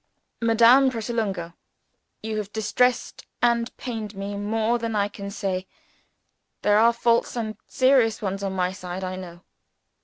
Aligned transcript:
"MADAME 0.41 0.89
PRATOLUNGO, 0.89 1.53
You 2.23 2.37
have 2.37 2.51
distressed 2.51 3.27
and 3.39 3.77
pained 3.77 4.15
me 4.15 4.35
more 4.35 4.79
than 4.79 4.95
I 4.95 5.07
can 5.07 5.29
say. 5.29 5.67
There 6.63 6.79
are 6.79 6.91
faults, 6.91 7.35
and 7.37 7.55
serious 7.67 8.19
ones, 8.19 8.41
on 8.41 8.53
my 8.53 8.71
side, 8.71 9.03
I 9.03 9.15
know. 9.15 9.41